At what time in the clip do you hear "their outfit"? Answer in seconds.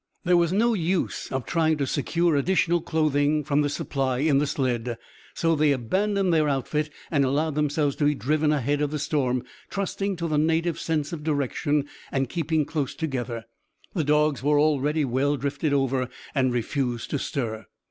6.33-6.89